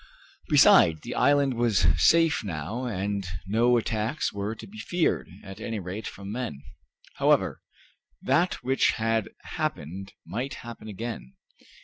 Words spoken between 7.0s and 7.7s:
However,